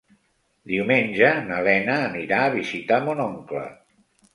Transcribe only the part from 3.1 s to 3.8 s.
oncle.